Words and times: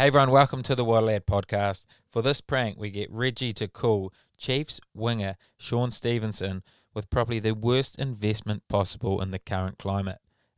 Hey 0.00 0.06
everyone, 0.06 0.30
welcome 0.30 0.62
to 0.62 0.74
the 0.74 0.82
Lad 0.82 1.26
podcast. 1.26 1.84
For 2.08 2.22
this 2.22 2.40
prank, 2.40 2.78
we 2.78 2.90
get 2.90 3.12
Reggie 3.12 3.52
to 3.52 3.68
call 3.68 4.14
Chiefs 4.38 4.80
winger 4.94 5.36
Shaun 5.58 5.90
Stevenson 5.90 6.62
with 6.94 7.10
probably 7.10 7.38
the 7.38 7.54
worst 7.54 7.98
investment 7.98 8.62
possible 8.66 9.20
in 9.20 9.30
the 9.30 9.38
current 9.38 9.76
climate 9.76 10.16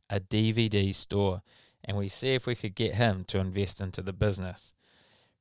a 0.09 0.21
DVD 0.21 0.95
store, 0.95 1.41
and 1.83 1.97
we 1.97 2.07
see 2.07 2.35
if 2.35 2.47
we 2.47 2.55
could 2.55 2.73
get 2.73 2.95
him 2.95 3.25
to 3.25 3.39
invest 3.39 3.81
into 3.81 4.01
the 4.01 4.13
business. 4.13 4.73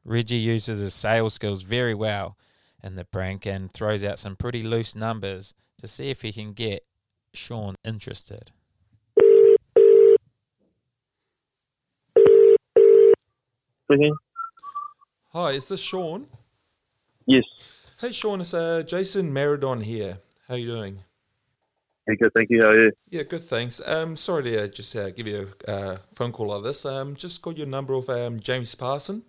Reggie 0.04 0.34
uses 0.34 0.80
his 0.80 0.94
sales 0.94 1.34
skills 1.34 1.62
very 1.62 1.94
well 1.94 2.36
in 2.82 2.96
the 2.96 3.04
prank 3.04 3.46
and 3.46 3.72
throws 3.72 4.02
out 4.02 4.18
some 4.18 4.34
pretty 4.34 4.64
loose 4.64 4.96
numbers 4.96 5.54
to 5.78 5.86
see 5.86 6.10
if 6.10 6.22
he 6.22 6.32
can 6.32 6.54
get 6.54 6.84
Shaun 7.34 7.76
interested. 7.84 8.50
Speaking. 13.92 14.16
Hi, 15.34 15.50
is 15.50 15.68
this 15.68 15.80
Shaun? 15.80 16.26
Yes. 17.26 17.44
Hey, 18.00 18.12
Shaun, 18.12 18.40
it's 18.40 18.54
uh, 18.54 18.82
Jason 18.86 19.30
Maradon 19.34 19.82
here. 19.82 20.16
How 20.48 20.54
you 20.54 20.66
doing? 20.66 21.00
Hey, 22.06 22.16
good. 22.16 22.32
Thank 22.32 22.48
you. 22.48 22.62
How 22.62 22.68
are 22.70 22.84
you? 22.84 22.92
Yeah, 23.10 23.24
good, 23.24 23.42
thanks. 23.42 23.82
Um, 23.84 24.16
sorry 24.16 24.44
to 24.44 24.64
uh, 24.64 24.68
just 24.68 24.96
uh, 24.96 25.10
give 25.10 25.26
you 25.26 25.52
a 25.68 25.70
uh, 25.70 25.98
phone 26.14 26.32
call 26.32 26.46
like 26.46 26.62
this. 26.62 26.86
Um, 26.86 27.16
just 27.16 27.42
got 27.42 27.58
your 27.58 27.66
number 27.66 27.92
of 27.92 28.08
um, 28.08 28.40
James 28.40 28.74
Parson. 28.74 29.24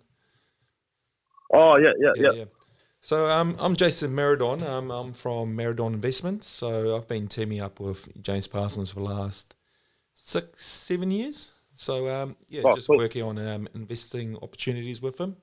Oh, 1.52 1.76
yeah, 1.76 1.92
yeah, 1.98 2.32
yeah. 2.32 2.44
So 3.02 3.28
um, 3.28 3.56
I'm 3.58 3.76
Jason 3.76 4.16
Maradon. 4.16 4.62
Um, 4.62 4.90
I'm 4.90 5.12
from 5.12 5.54
Meridon 5.54 5.92
Investments. 5.92 6.46
So 6.46 6.96
I've 6.96 7.06
been 7.06 7.28
teaming 7.28 7.60
up 7.60 7.80
with 7.80 8.08
James 8.22 8.46
Parsons 8.46 8.92
for 8.92 9.00
the 9.00 9.04
last 9.14 9.56
six, 10.14 10.64
seven 10.64 11.10
years. 11.10 11.50
So 11.76 12.08
um, 12.08 12.36
yeah, 12.48 12.62
Oh, 12.64 12.74
just 12.74 12.88
cool. 12.88 12.98
working 12.98 13.22
on 13.22 13.38
um, 13.38 13.68
investing 13.74 14.36
opportunities 14.42 15.02
with 15.02 15.18
him. 15.18 15.36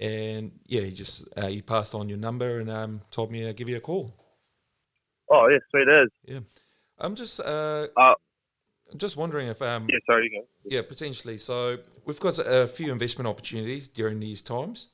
And 0.00 0.52
yeah, 0.66 0.82
he 0.82 0.92
just 0.92 1.26
uh, 1.36 1.48
he 1.48 1.62
passed 1.62 1.94
on 1.94 2.08
your 2.08 2.18
number 2.18 2.60
and 2.60 2.70
um, 2.70 3.00
told 3.10 3.30
me 3.32 3.44
to 3.44 3.52
give 3.52 3.68
you 3.68 3.76
a 3.76 3.80
call. 3.80 4.14
Oh, 5.30 5.48
yeah, 5.48 5.58
sweet 5.70 5.88
as. 5.88 6.08
Yeah, 6.24 6.40
I'm 6.98 7.14
just 7.14 7.40
uh, 7.40 7.88
Uh, 7.96 8.14
just 8.96 9.16
wondering 9.16 9.48
if 9.48 9.60
um, 9.62 9.86
Yeah, 9.88 9.98
sorry, 10.06 10.30
you 10.30 10.40
go. 10.40 10.46
Yeah, 10.64 10.82
potentially. 10.82 11.38
So 11.38 11.78
we've 12.04 12.20
got 12.20 12.38
a 12.38 12.66
few 12.68 12.92
investment 12.92 13.28
opportunities 13.28 13.88
during 13.88 14.20
these 14.20 14.42
times. 14.42 14.88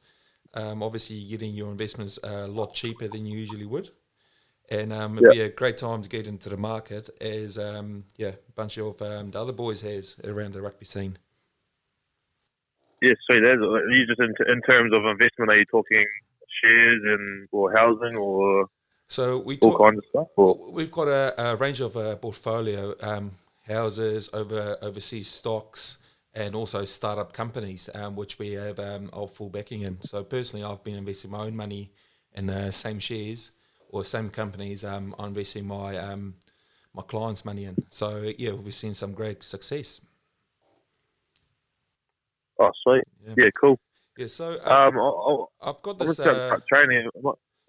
Um, 0.54 0.82
obviously, 0.82 1.16
you're 1.16 1.38
getting 1.38 1.54
your 1.54 1.70
investments 1.70 2.18
a 2.22 2.46
lot 2.46 2.74
cheaper 2.74 3.08
than 3.08 3.26
you 3.26 3.38
usually 3.38 3.66
would, 3.66 3.90
and 4.70 4.92
um, 4.92 5.18
it'd 5.18 5.30
be 5.30 5.42
a 5.42 5.50
great 5.50 5.76
time 5.76 6.02
to 6.02 6.08
get 6.08 6.26
into 6.26 6.48
the 6.48 6.56
market 6.56 7.10
as 7.20 7.58
um, 7.58 8.04
yeah, 8.16 8.28
a 8.28 8.52
bunch 8.54 8.78
of 8.78 9.00
um, 9.02 9.30
the 9.30 9.40
other 9.40 9.52
boys 9.52 9.82
has 9.82 10.16
around 10.24 10.54
the 10.54 10.62
rugby 10.62 10.86
scene. 10.86 11.18
Yes, 13.02 13.16
so. 13.30 13.36
Are 13.36 13.90
you 13.90 14.06
just 14.06 14.20
in, 14.20 14.32
in 14.48 14.62
terms 14.62 14.94
of 14.94 15.04
investment, 15.04 15.50
are 15.50 15.58
you 15.58 15.66
talking 15.66 16.06
shares 16.62 17.00
and 17.04 17.46
or 17.52 17.72
housing 17.74 18.16
or 18.16 18.66
So 19.08 19.38
we 19.38 19.58
all 19.58 19.76
kinds 19.76 19.98
of 19.98 20.04
stuff? 20.08 20.28
Or? 20.36 20.72
we've 20.72 20.90
got 20.90 21.08
a, 21.08 21.50
a 21.50 21.56
range 21.56 21.80
of 21.80 21.96
uh, 21.96 22.16
portfolio 22.16 22.94
um, 23.02 23.32
houses, 23.66 24.30
over 24.32 24.78
overseas 24.80 25.28
stocks, 25.28 25.98
and 26.32 26.54
also 26.54 26.86
startup 26.86 27.34
companies, 27.34 27.90
um, 27.94 28.16
which 28.16 28.38
we 28.38 28.52
have 28.52 28.78
um, 28.78 29.10
our 29.12 29.28
full 29.28 29.50
backing 29.50 29.82
in. 29.82 30.00
So 30.00 30.24
personally, 30.24 30.64
I've 30.64 30.82
been 30.82 30.96
investing 30.96 31.30
my 31.30 31.40
own 31.40 31.54
money 31.54 31.90
in 32.32 32.46
the 32.46 32.70
same 32.70 32.98
shares 32.98 33.50
or 33.94 34.04
same 34.04 34.28
companies. 34.28 34.84
Um, 34.84 35.14
I'm 35.18 35.28
investing 35.28 35.66
my 35.66 35.96
um, 35.96 36.34
my 36.94 37.02
clients' 37.02 37.44
money 37.44 37.64
in. 37.64 37.76
So 37.90 38.32
yeah, 38.36 38.52
we've 38.52 38.74
seen 38.74 38.94
some 38.94 39.12
great 39.12 39.42
success. 39.42 40.00
Oh, 42.58 42.70
sweet. 42.82 43.04
Yeah. 43.24 43.34
Yeah, 43.36 43.50
cool. 43.60 43.78
Yeah. 44.16 44.26
So 44.26 44.58
uh, 44.64 44.88
Um, 44.88 44.98
I'll, 44.98 45.52
I've 45.62 45.82
got 45.82 45.98
this. 45.98 46.18
Uh, 46.18 46.58
training. 46.68 47.08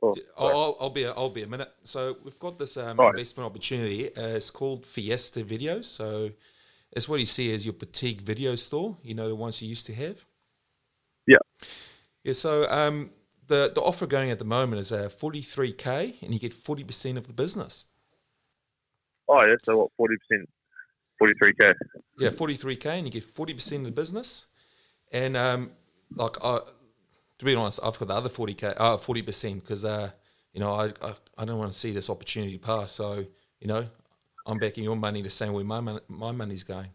Oh, 0.03 0.15
I'll, 0.37 0.77
I'll 0.79 0.89
be 0.89 1.03
a, 1.03 1.11
I'll 1.11 1.29
be 1.29 1.43
a 1.43 1.47
minute. 1.47 1.71
So 1.83 2.17
we've 2.23 2.39
got 2.39 2.57
this 2.57 2.77
um, 2.77 2.97
Right. 2.99 3.09
investment 3.09 3.45
opportunity. 3.45 4.15
Uh, 4.15 4.35
it's 4.39 4.49
called 4.49 4.85
Fiesta 4.85 5.43
Videos. 5.43 5.85
So 5.85 6.31
it's 6.91 7.07
what 7.07 7.19
you 7.19 7.25
see 7.25 7.53
as 7.53 7.65
your 7.65 7.73
boutique 7.73 8.21
video 8.21 8.55
store. 8.55 8.97
You 9.03 9.13
know 9.13 9.27
the 9.27 9.35
ones 9.35 9.61
you 9.61 9.69
used 9.69 9.85
to 9.87 9.93
have. 9.93 10.25
Yeah. 11.27 11.37
Yeah. 12.23 12.33
So 12.33 12.69
um, 12.69 13.11
the 13.47 13.71
the 13.73 13.81
offer 13.81 14.07
going 14.07 14.31
at 14.31 14.39
the 14.39 14.45
moment 14.45 14.79
is 14.79 14.91
uh, 14.91 15.09
forty 15.09 15.41
three 15.41 15.71
k, 15.73 16.15
and 16.21 16.33
you 16.33 16.39
get 16.39 16.53
forty 16.53 16.83
percent 16.83 17.17
of 17.17 17.27
the 17.27 17.33
business. 17.33 17.85
oh, 19.27 19.43
yeah, 19.43 19.55
so 19.63 19.89
what, 19.97 20.09
40%, 20.31 20.45
43k? 21.21 21.73
Yeah, 22.19 22.29
forty 22.29 22.55
three 22.55 22.75
k, 22.75 22.97
and 22.97 23.07
you 23.07 23.11
get 23.11 23.23
forty 23.23 23.53
percent 23.53 23.81
of 23.81 23.85
the 23.85 24.01
business. 24.01 24.47
And 25.11 25.35
um, 25.37 25.71
like 26.15 26.37
I, 26.43 26.59
to 27.39 27.45
be 27.45 27.55
honest, 27.55 27.79
I've 27.83 27.97
got 27.99 28.07
the 28.07 28.13
other 28.15 28.29
forty 28.29 28.53
k, 28.53 28.73
uh, 28.77 28.97
forty 28.97 29.21
percent 29.21 29.63
because 29.63 29.85
uh, 29.85 30.11
you 30.53 30.59
know 30.59 30.73
I, 30.73 30.85
I 31.01 31.13
I 31.37 31.45
don't 31.45 31.57
want 31.57 31.71
to 31.71 31.77
see 31.77 31.91
this 31.91 32.09
opportunity 32.09 32.57
pass. 32.57 32.91
So 32.91 33.25
you 33.59 33.67
know, 33.67 33.85
I'm 34.45 34.57
backing 34.59 34.83
your 34.83 34.95
money 34.95 35.21
the 35.21 35.29
same 35.29 35.53
way 35.53 35.63
my 35.63 35.79
mon- 35.79 36.01
my 36.07 36.31
money's 36.31 36.63
going. 36.63 36.89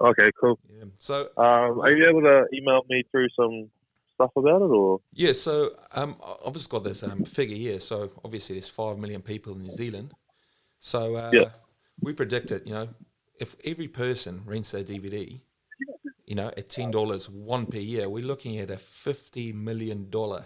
Okay, 0.00 0.30
cool. 0.40 0.58
Yeah. 0.68 0.84
So 0.98 1.28
Um, 1.36 1.80
are 1.80 1.92
you 1.92 2.06
able 2.08 2.22
to 2.22 2.46
email 2.52 2.82
me 2.88 3.04
through 3.12 3.28
some 3.36 3.70
stuff 4.14 4.30
about 4.36 4.62
it 4.62 4.70
or? 4.70 5.00
yeah, 5.14 5.32
so 5.32 5.72
um, 5.92 6.16
I've 6.46 6.52
just 6.54 6.70
got 6.70 6.84
this 6.84 7.02
um 7.02 7.22
figure 7.24 7.56
here. 7.56 7.80
So 7.80 8.10
obviously, 8.24 8.56
there's 8.56 8.68
five 8.68 8.98
million 8.98 9.22
people 9.22 9.52
in 9.54 9.62
New 9.62 9.70
Zealand. 9.70 10.14
So 10.80 11.14
uh, 11.16 11.32
Yeah. 11.32 11.48
we 12.02 12.12
predicted, 12.12 12.62
you 12.66 12.72
know, 12.74 12.88
if 13.38 13.56
every 13.64 13.88
person 13.88 14.42
rents 14.46 14.72
their 14.72 14.84
DVD, 14.84 15.40
you 16.26 16.34
know, 16.34 16.48
at 16.56 16.68
ten 16.70 16.90
dollars 16.90 17.28
one 17.28 17.66
per 17.66 17.78
year, 17.78 18.08
we're 18.08 18.24
looking 18.24 18.58
at 18.58 18.70
a 18.70 18.78
fifty 18.78 19.52
million 19.52 20.10
dollar, 20.10 20.44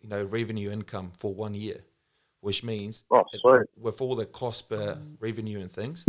you 0.00 0.08
know, 0.08 0.22
revenue 0.24 0.70
income 0.70 1.12
for 1.16 1.34
one 1.34 1.54
year, 1.54 1.80
which 2.40 2.62
means 2.62 3.04
Oh, 3.10 3.24
it- 3.32 3.40
with 3.78 4.00
all 4.00 4.16
the 4.16 4.26
cost 4.26 4.68
per 4.68 4.98
revenue 5.20 5.60
and 5.60 5.70
things, 5.70 6.06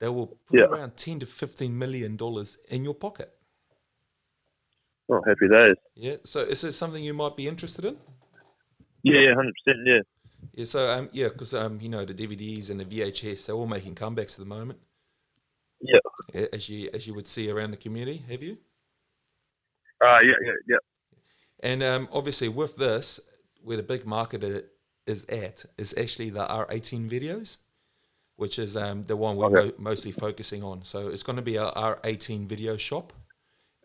they 0.00 0.08
will 0.08 0.26
put 0.46 0.58
Yeah. 0.58 0.64
around 0.66 0.96
ten 0.96 1.18
to 1.20 1.26
fifteen 1.26 1.78
million 1.78 2.16
dollars 2.16 2.56
in 2.68 2.84
your 2.84 2.94
pocket. 2.94 3.30
Oh, 5.10 5.20
happy 5.26 5.48
days. 5.50 5.76
Yeah. 5.94 6.16
So 6.24 6.40
is 6.40 6.62
this 6.62 6.76
something 6.76 7.02
you 7.04 7.14
might 7.14 7.36
be 7.36 7.46
interested 7.46 7.84
in? 7.84 7.96
Yeah, 9.02 9.20
yeah, 9.20 9.34
100%, 9.34 9.50
yeah. 9.84 10.00
Yeah, 10.54 10.64
so 10.64 10.90
um, 10.90 11.08
yeah, 11.12 11.28
because 11.28 11.52
um, 11.54 11.78
you 11.80 11.88
know 11.88 12.04
the 12.04 12.14
DVDs 12.14 12.70
and 12.70 12.78
the 12.80 12.84
VHS, 12.84 13.46
they're 13.46 13.54
all 13.56 13.66
making 13.66 13.94
comebacks 13.94 14.32
at 14.32 14.38
the 14.38 14.44
moment. 14.44 14.78
Yeah. 15.80 16.44
as 16.52 16.68
you 16.68 16.88
as 16.94 17.06
you 17.06 17.14
would 17.14 17.26
see 17.26 17.50
around 17.50 17.72
the 17.72 17.76
community. 17.76 18.22
Have 18.30 18.42
you? 18.42 18.56
Uh, 20.02 20.18
yeah, 20.22 20.32
yeah, 20.42 20.52
yeah. 20.68 20.76
And 21.60 21.82
um, 21.82 22.08
obviously, 22.12 22.48
with 22.48 22.76
this, 22.76 23.20
where 23.62 23.76
the 23.76 23.82
big 23.82 24.06
market 24.06 24.42
is 25.06 25.24
at 25.26 25.64
is 25.78 25.94
actually 25.98 26.30
the 26.30 26.46
R18 26.46 27.08
videos, 27.10 27.58
which 28.36 28.58
is 28.58 28.76
um, 28.76 29.02
the 29.02 29.16
one 29.16 29.36
we're 29.36 29.46
Okay. 29.46 29.68
mo- 29.78 29.90
mostly 29.90 30.12
focusing 30.12 30.62
on. 30.62 30.84
So 30.84 31.08
it's 31.08 31.22
going 31.22 31.36
to 31.36 31.42
be 31.42 31.56
a 31.56 31.70
R18 31.70 32.46
video 32.46 32.76
shop, 32.76 33.12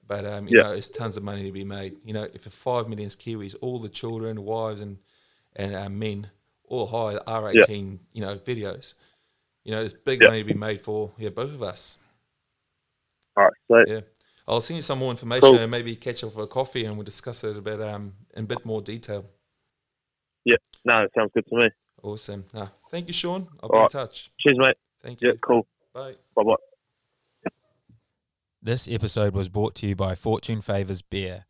but 0.10 0.26
um, 0.26 0.48
you 0.48 0.56
Yeah. 0.58 0.64
know, 0.64 0.74
it's 0.74 0.90
tons 0.90 1.16
of 1.16 1.24
money 1.24 1.44
to 1.44 1.52
be 1.54 1.64
made. 1.64 1.96
You 2.04 2.14
know, 2.14 2.28
if 2.34 2.42
for 2.44 2.50
five 2.50 2.90
million 2.90 3.08
Kiwis, 3.10 3.56
all 3.62 3.80
the 3.80 3.88
children, 3.88 4.44
wives, 4.44 4.82
and 4.82 4.98
and 5.56 5.74
uh, 5.76 5.88
men 5.90 6.30
all 6.66 6.88
hire 6.88 7.20
R18, 7.28 8.00
you 8.14 8.22
know, 8.22 8.36
videos. 8.38 8.96
You 9.64 9.72
know, 9.72 9.80
there's 9.80 9.94
big 9.94 10.22
Yeah. 10.22 10.28
money 10.28 10.40
to 10.40 10.46
be 10.46 10.54
made 10.54 10.82
for 10.82 11.12
yeah 11.18 11.30
both 11.30 11.54
of 11.54 11.64
us. 11.64 12.00
All 13.38 13.44
right, 13.46 13.54
sweet. 13.68 13.88
Yeah. 13.88 14.02
I'll 14.48 14.62
send 14.62 14.78
you 14.78 14.82
some 14.82 14.98
more 15.00 15.12
information 15.12 15.42
Cool. 15.52 15.56
and 15.58 15.70
maybe 15.72 15.96
catch 15.96 16.24
up 16.24 16.34
for 16.34 16.42
a 16.44 16.48
coffee 16.48 16.86
and 16.86 16.98
we'll 16.98 17.04
discuss 17.04 17.44
it 17.44 17.56
a 17.56 17.62
bit 17.62 17.80
um 17.82 18.14
in 18.36 18.46
a 18.46 18.48
bit 18.48 18.66
more 18.66 18.82
detail. 18.82 19.26
Yeah, 20.44 20.58
no, 20.86 21.04
it 21.04 21.12
sounds 21.16 21.32
good 21.36 21.46
to 21.48 21.56
me. 21.56 21.70
Awesome. 22.02 22.46
Ah, 22.56 22.72
thank 22.90 23.08
you, 23.08 23.14
Shaun. 23.14 23.48
I'll 23.62 23.70
be 23.70 23.76
All 23.78 23.84
in 23.84 23.90
touch. 23.90 24.32
Cheers, 24.40 24.58
mate. 24.58 24.76
Thank 25.04 25.22
you. 25.22 25.30
Yeah, 25.30 25.34
cool. 25.42 25.68
Bye. 25.94 26.16
Bye 26.36 26.44
bye. 26.44 26.56
This 28.62 28.90
episode 28.90 29.34
was 29.34 29.48
brought 29.48 29.74
to 29.76 29.88
you 29.88 29.96
by 29.96 30.16
Fortune 30.16 30.60
Favours 30.60 31.02
Beer, 31.02 31.46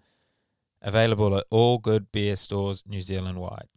available 0.79 1.35
at 1.35 1.47
all 1.49 1.79
good 1.79 2.11
beer 2.11 2.35
stores 2.35 2.83
New 2.85 3.01
Zealand 3.01 3.39
wide. 3.39 3.67